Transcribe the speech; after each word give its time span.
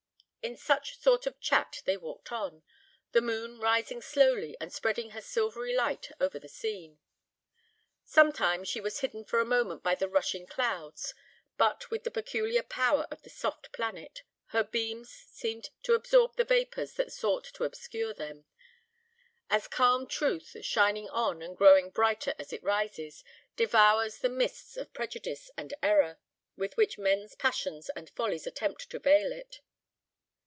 In 0.43 0.57
such 0.57 0.97
sort 0.97 1.27
of 1.27 1.39
chat 1.39 1.83
they 1.85 1.97
walked 1.97 2.31
on, 2.31 2.63
the 3.11 3.21
moon 3.21 3.59
rising 3.59 4.01
slowly, 4.01 4.57
and 4.59 4.73
spreading 4.73 5.11
her 5.11 5.21
silvery 5.21 5.71
light 5.75 6.09
over 6.19 6.39
the 6.39 6.49
scene. 6.49 6.97
Sometimes 8.05 8.67
she 8.67 8.81
was 8.81 9.01
hidden 9.01 9.23
for 9.23 9.39
a 9.39 9.45
moment 9.45 9.83
by 9.83 9.93
the 9.93 10.09
rushing 10.09 10.47
clouds; 10.47 11.13
but, 11.57 11.91
with 11.91 12.05
the 12.05 12.09
peculiar 12.09 12.63
power 12.63 13.07
of 13.11 13.21
the 13.21 13.29
soft 13.29 13.71
planet, 13.71 14.23
her 14.47 14.63
beams 14.63 15.11
seemed 15.29 15.69
to 15.83 15.93
absorb 15.93 16.35
the 16.37 16.43
vapours 16.43 16.93
that 16.95 17.13
sought 17.13 17.43
to 17.53 17.63
obscure 17.63 18.11
them; 18.15 18.45
as 19.47 19.67
calm 19.67 20.07
truth, 20.07 20.57
shining 20.65 21.07
on 21.11 21.43
and 21.43 21.55
growing 21.55 21.91
brighter 21.91 22.33
as 22.39 22.51
it 22.51 22.63
rises, 22.63 23.23
devours 23.55 24.17
the 24.17 24.27
mists 24.27 24.75
of 24.75 24.91
prejudice 24.91 25.51
and 25.55 25.75
error, 25.83 26.17
with 26.57 26.75
which 26.77 26.97
men's 26.97 27.35
passions 27.35 27.89
and 27.89 28.09
follies 28.09 28.47
attempt 28.47 28.89
to 28.89 28.97
veil 28.97 29.31
it. 29.31 29.59